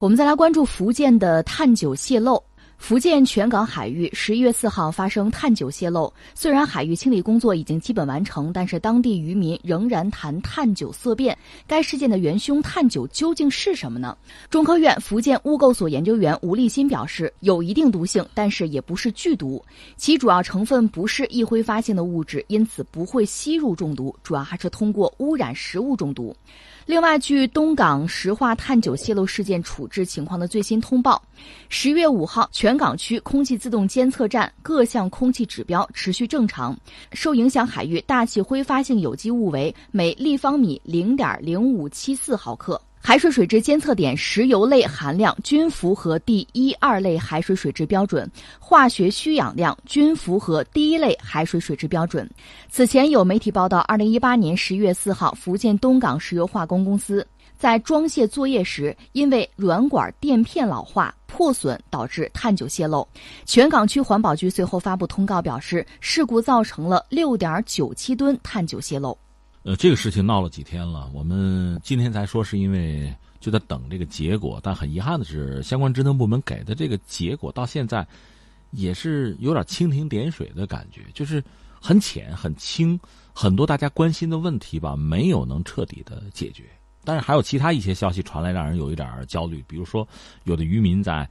[0.00, 2.40] 我们再来关注福建的碳九泄漏。
[2.76, 11.36] 福建全港海域十一月四号发生碳九泄漏，虽然海域清理工作已经基本完成，但是当地渔民仍然谈碳九色变。
[11.66, 14.16] 该事件的元凶碳九究竟是什么呢？
[14.48, 19.60] 中科院福建污垢所研究员吴立新表示，有一定毒性，但是也不是剧毒，
[19.96, 26.32] 其主要成分不是易挥发性的物质，因此不会吸入中毒，主要还是通过污染食物中毒。
[26.88, 31.22] 另外，据东港石化碳九泄漏事件处置情况的最新通报，
[31.68, 36.74] 十月五号，全港区空气自动监测站各项空气指标持续正常，
[37.12, 42.80] 受影响海域大气挥发性有机物为每立方米零点零五七四毫克。
[43.00, 52.28] 海水水质监测点石油类含量均符合第一二类海水水质标准，化学需氧量均符合第一类海水水质标准。
[52.68, 63.06] 此前有媒体报道，二零一八年十月四号，福建东港石油化工公司在装卸作业时，因为软管垫片老化破损导致碳九泄漏。
[63.46, 69.16] 全港区环保局随后发布通告表示，事故造成了六点九七吨碳九泄漏。
[69.68, 78.06] 呃，这个事情闹了几天了，我们今天才说是因为就在等这个结果，但很遗憾的是，相关职能部门给的这个结果到现在
[78.70, 81.44] 也是有点蜻蜓点水的感觉，就是
[81.78, 82.98] 很浅很轻，
[83.34, 86.64] 很多大家关心的问题吧，没有能彻底的解决。
[87.04, 90.08] 但是还有其他一些消息传来，让人有一点焦虑，比如说
[90.44, 91.28] 有的渔民在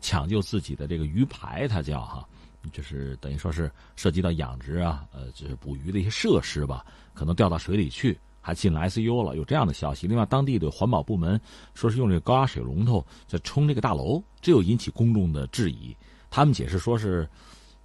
[0.00, 2.24] 抢救自己的这个鱼排，他叫哈。
[2.72, 10.06] 就是等于说是涉及到养殖啊，呃，就是捕鱼的一些设施吧，可能掉到水里去，还进了 ICU 了，有这样的消息。
[10.06, 11.40] 另外，当地的环保部门
[11.74, 15.96] 说是用这个高压水龙头在冲这个大楼，这又引起公众的质疑。
[16.30, 17.28] 他们解释说是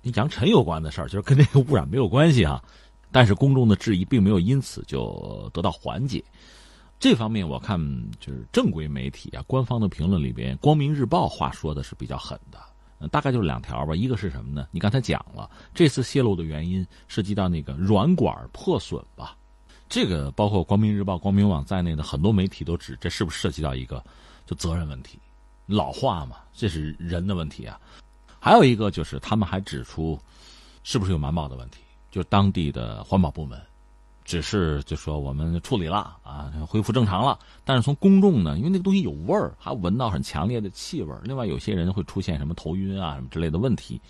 [0.03, 2.63] 跟扬尘有关的事儿，就是跟这个污染没有关系啊。
[3.11, 6.23] 但是公众的质疑并没有因此就得到缓解。
[6.99, 7.79] 这方面我看
[8.19, 12.59] 就是正规媒体啊，官方的评论里边，《光明日报》话说的是比较狠的。
[13.09, 14.67] 大概就是两条吧，一个是什么呢？
[14.71, 19.35] 你刚才讲了，这次泄露的原因涉及到那个软管破损吧？
[19.87, 24.03] 这个包括光明日报、光明网在内的很多媒体都指，这是不是涉及到一个
[24.45, 25.19] 就责任问题？
[25.67, 27.79] 老化嘛，这是人的问题啊。
[28.39, 30.19] 还有一个就是他们还指出，
[30.83, 31.81] 是不是有瞒报的问题？
[32.11, 33.59] 就当地的环保部门。
[34.25, 37.39] 只是就说我们处理了啊，恢复正常了。
[37.63, 41.15] 但是从公众呢，因为那个东西有味儿，还闻到很强烈的气味。
[41.23, 44.01] 另外，有些人会出现什么头晕啊什么之类的问题。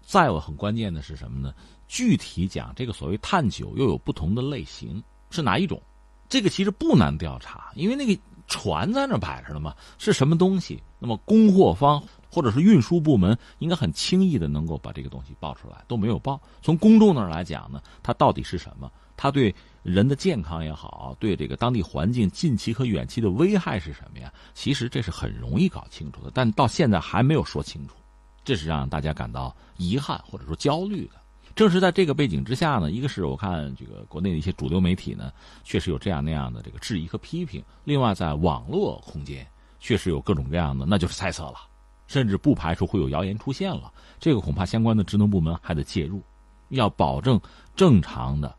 [0.00, 1.52] 再有很关键的是什么呢？
[1.88, 5.82] 具体讲，这个所谓碳九又有不同的类型，是哪一种？
[6.28, 10.82] 这个其实不难调查，因为那个船在那摆着呢嘛，是什么东西？
[10.98, 16.40] 那么供货方或者是运输部门应该很轻易的能够把这个东西报出来，都没有报。
[16.62, 18.90] 从公众那儿来讲呢，它到底是什么？
[19.16, 24.32] 它对人的健康也好，对这个当地环境近期和远期的危害是什么呀？
[24.54, 27.94] 其实这是很容易搞清楚的，但到现在还没有说清楚，
[28.44, 31.14] 这是让大家感到遗憾或者说焦虑的。
[31.54, 35.32] 正是在这个背景之下呢，一个是我看这个国内的一些主流媒体呢，
[35.62, 39.46] 确实有这样那样的这个质疑和批评；另外，在网络空间
[39.78, 41.54] 确实有各种各样的，那就是猜测了，
[42.08, 43.92] 甚至不排除会有谣言出现了。
[44.18, 46.20] 这个恐怕相关的职能部门还得介入，
[46.70, 47.40] 要保证
[47.76, 48.52] 正常的。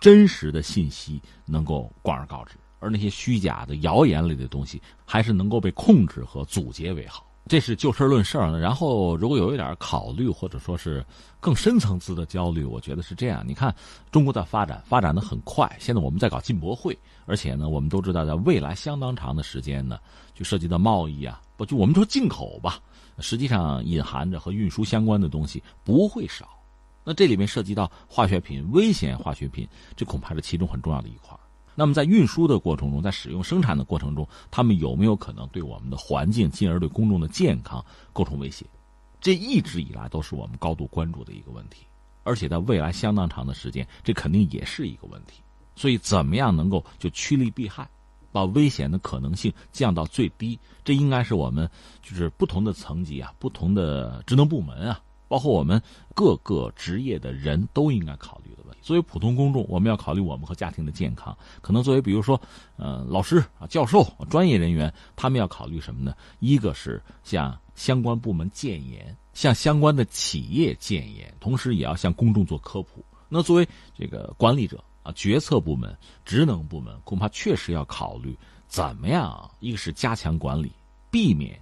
[0.00, 7.26] 真实的信息能够广而告之，而那些虚假的谣言类的东西，还是能够被控制和阻截为好。
[7.46, 8.58] 这是就事论事儿。
[8.58, 11.04] 然后，如果有一点考虑，或者说是
[11.40, 13.44] 更深层次的焦虑，我觉得是这样。
[13.46, 13.74] 你看，
[14.10, 15.70] 中国在发展，发展的很快。
[15.78, 19.98] 现在我们在搞进博会，而且呢，我们都知道，在未来相当长的时间呢，
[20.34, 22.80] 就涉及到贸易啊，不就我们说进口吧，
[23.18, 26.53] 实际上隐含着和运输相关的东西不会少。
[27.04, 31.38] 那这里面涉及到化学品、危险化学品，这恐怕是其中很重要的一块。
[31.74, 38.64] 那么在运输的过程中，在使用生产的过程中，他们有没有可能对我们的环境，进而对公众的健康构成威胁？
[39.20, 41.84] 这一直以来都是我们高度关注的一个问题，
[42.22, 45.42] 而且在未来相当长的时间，这肯定也是一个问题。
[45.74, 47.88] 所以，怎么样能够就趋利避害，
[48.30, 50.56] 把危险的可能性降到最低？
[50.84, 51.68] 这应该是我们
[52.00, 55.00] 就是不同的层级啊，不同的职能部门啊。
[55.34, 55.82] 包括我们
[56.14, 58.78] 各个职业的人都应该考虑的问题。
[58.82, 61.36] 作为普通公众，我们要考虑我们和家庭的健康。
[61.60, 62.40] 可能作为比如说，
[62.76, 66.14] 呃，老师啊、教授、专业人员，他们要考虑什么呢？
[66.38, 73.04] 一个是向相关部门建言，向相关的企业建言，同时也要向公众做科普。
[73.28, 78.38] 那作为这个管理者啊、决策部门、职能部门，恐怕确实要考虑
[78.68, 80.70] 怎么样，一个是加强管理，
[81.10, 81.60] 避免。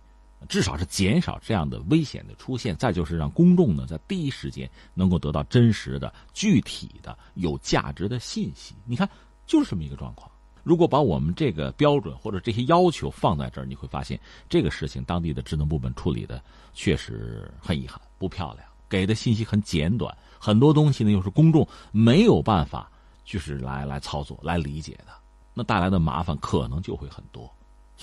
[0.49, 8.75] 至少是减少这样的危险的出现，再就是让公众呢在第一时间能够得到真实的、具体的、有价值的信息。
[8.85, 9.09] 你看，
[9.47, 10.31] 就是这么一个状况。
[10.65, 16.41] 如果把我们这个标准或者这些要求放在这儿，你会发现这个事情当地的职能部门处理的
[16.73, 22.89] 确实很遗憾，不漂亮，给的信息很简短，很多东西呢又是公众没有办法
[23.25, 25.07] 就是来来操作来理解的，
[25.53, 27.53] 那带来的麻烦可能就会很多。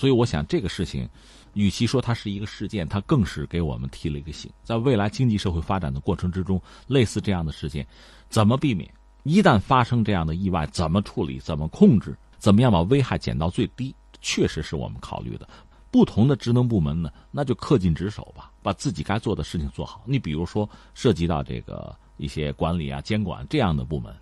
[0.00, 1.06] 所以我想这个事情，
[1.52, 7.86] 与其说它是一个事件，它更是给我们提了一个醒，在未来经济社会发展的过程之中，类似这样的事件
[8.30, 8.90] 怎么避免？
[9.24, 11.38] 一旦发生这样的意外，怎么处理？
[11.38, 12.16] 怎么控制？
[12.38, 13.94] 怎么样把危害减到最低？
[14.22, 15.46] 确实是我们考虑的。
[15.90, 20.02] 不同的职能部门呢，那就恪尽职守吧，把自己该做的事情做好。
[20.06, 24.16] 你比如说，涉及到这个一些管理啊、监管这样的部门，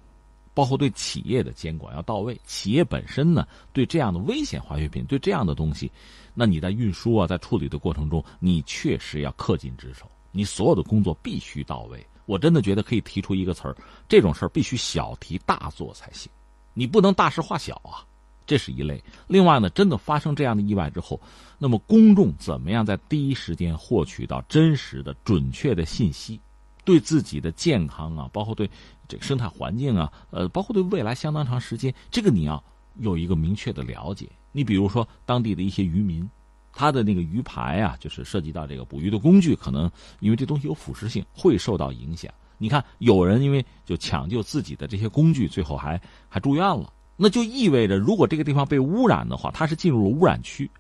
[0.58, 2.37] 包括对企业的监管要到位。
[2.44, 5.88] 企业本身呢，对这样的危险化学品，对这样的东西，
[6.34, 12.05] 那你在运输啊，在处理的过程中，你确实要恪尽职守，你所有的工作必须到位。
[12.26, 13.76] 我真的觉得可以提出一个词儿，
[14.08, 16.28] 这种事儿必须小题大做才行，
[16.75, 18.02] 你不能大事化小啊，
[18.44, 19.00] 这是一类。
[19.28, 21.20] 另外呢，真的发生这样的意外之后，
[21.56, 26.40] 那么公众怎么样在第一时间获取到真实的、准确的信息，
[26.84, 28.69] 对自己的健康啊，包括对
[29.08, 32.62] 这个生态环境啊，呃，包括对未来相当长时间，这个你要
[32.99, 34.28] 有一个明确的了解。
[34.52, 36.28] 你比如说当地的一些渔民。
[36.70, 39.90] 他的那个鱼排啊，就是涉及到这个捕鱼的工具，可能
[40.20, 42.32] 因为这东西有腐蚀性，会受到影响。
[42.56, 50.70] 你看，有人因为就抢救自己的这些工具，最后还还住院了，那就意味着，如果这个地方被污染的话，它是进入了污染区，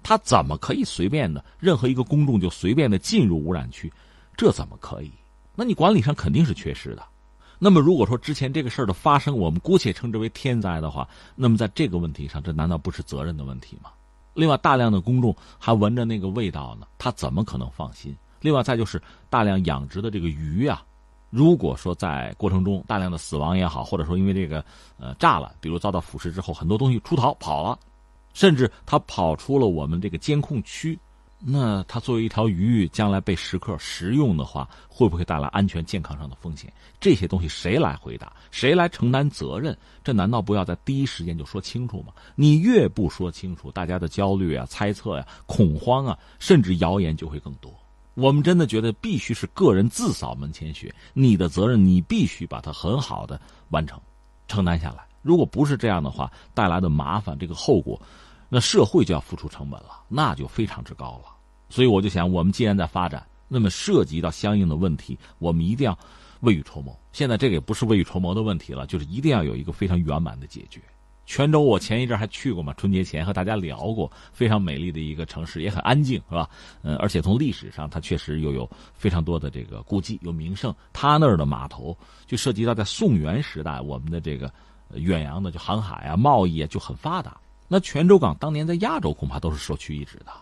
[0.00, 3.92] 它怎么可以随便的，任何一个公众就随便的进入污染区？
[4.36, 5.10] 这怎么可以？
[5.56, 7.02] 那你管理上肯定是缺失的。
[7.58, 13.90] 那么，如果说之前这个事儿的发生，我们姑且称之为天灾的话，那么在这个问题上，这难道不是责任的问题吗？
[14.34, 18.16] 另外，大量的公众还闻着那个味道呢，他怎么可能放心？
[18.40, 20.84] 另外，再就是大量养殖的这个鱼啊，
[21.30, 24.64] 如果说在过程中大量的死亡也好，或者说因为这个
[24.96, 27.76] 呃炸了，比如遭到腐蚀之后，很多东西出逃跑了，
[28.32, 30.96] 甚至它跑出了我们这个监控区。
[31.40, 36.72] 那它作为一条鱼，将来被食客食用的话，会不会带来安全健康上的风险？
[37.00, 38.32] 这些东西谁来回答？
[38.50, 39.76] 谁来承担责任？
[40.02, 42.12] 这难道不要在第一时间就说清楚吗？
[42.34, 47.72] 你越不说清楚，大家的焦虑啊、猜测呀、恐慌啊，甚至谣言就会更多。
[48.14, 54.00] 我们真的觉得必须是个人自扫门前雪，你的责任你必须把它很好的完成、
[54.48, 55.06] 承担下来。
[55.22, 58.00] 如果不是这样的话，带来的麻烦，这个后果。
[58.48, 61.34] 那社会就要付出成本了，那就非常之高了。
[61.68, 65.98] 所以我就想，我们既然在发展，那么涉及到相应的问题，我们一定要
[66.40, 66.98] 未雨绸缪。
[67.12, 70.80] 现在这个也不是未雨绸缪的问题了，就是一定要有一个非常圆满的解决。
[71.26, 76.48] 泉州，我前一阵还去过嘛，春节前和大家聊过，非常美丽的一个城市，也很安静，是吧？
[76.80, 80.74] 嗯，而且从历史上，它确实又有非常多的这个古迹，有名胜。
[80.90, 81.94] 它那儿的码头
[82.26, 84.50] 就涉及到在宋元时代，我们的这个
[84.94, 87.38] 远洋的就航海啊、贸易啊就很发达。
[87.68, 90.32] 那泉州港当年在亚洲恐怕都是首屈一指的，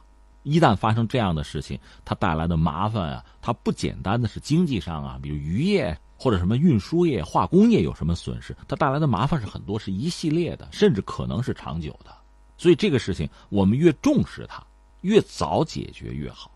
[0.45, 12.15] 一旦发生这样的事情，它带来的麻烦啊，它不简单的是经济上啊，比如渔业或者什么运输业、化工业有什么损失，它带来的麻烦是很多，是一系列的，甚至可能是长久的。
[12.57, 14.65] 所以这个事情我们越重视它，
[15.01, 16.51] 越早解决越好，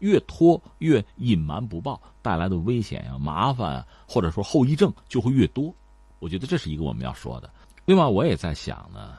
[0.00, 5.72] 越拖越隐瞒不报，带来的危险呀、麻烦啊，或者说后遗症就会越多。
[6.18, 7.48] 我觉得这是一个我们要说的。
[7.84, 9.18] 另外，我也在想呢。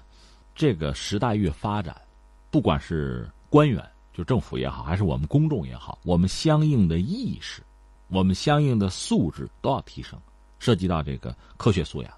[0.57, 1.95] 这个时代越发展，
[2.49, 7.61] 不管是官员，就政府也好，还是我们公众也好，我们相应的意识，
[8.07, 10.19] 我们相应的素质都要提升。
[10.57, 12.11] 涉及到这个科学素养，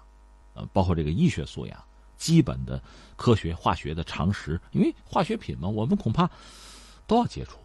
[0.54, 1.78] 呃，包括这个医学素养，
[2.16, 2.82] 基本的
[3.14, 4.58] 科学化学的常识。
[4.72, 6.26] 因为化学品嘛，我们恐怕
[7.06, 7.58] 都要接触，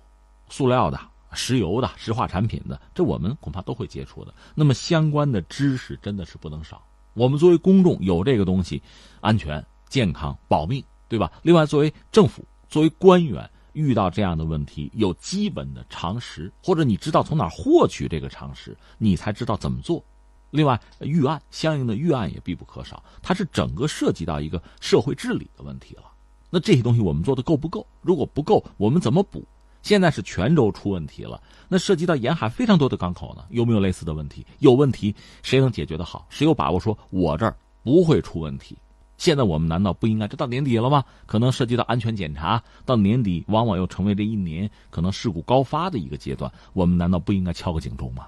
[0.49, 0.99] 塑料的、
[1.31, 4.33] 石油的、石化产品的，这我们恐怕都会接触的。
[4.53, 6.85] 那么相关的知识真的是不能少。
[7.13, 8.83] 我们作为公众有这个东西，
[9.21, 9.65] 安全。
[9.95, 11.31] 健康保命，对吧？
[11.41, 20.03] 另外，作为政府，作为官员，遇到这样的问题，有基本的常识，或者你知道从哪获取这个常识，你才知道怎么做。
[20.51, 26.03] 另外，预案相应的预案也必不可少，它是整个涉及到一个社会治理的问题了。
[26.49, 27.87] 那这些东西我们做的够不够？
[28.01, 29.47] 如果不够，我们怎么补？
[29.81, 34.45] 现在是泉州出问题了，那涉及到沿海非常多的港口呢，有没有类似的问题？
[34.59, 36.27] 有问题，谁能解决的好？
[36.29, 38.77] 谁有把握说我这儿不会出问题？
[39.17, 40.27] 现在我们难道不应该？
[40.27, 41.03] 这到年底了吗？
[41.25, 46.51] 可能涉及到安全检查，到年底往往又成为这一年可能事故高发的一个阶段。
[46.73, 48.27] 我们难道不应该敲个警钟吗？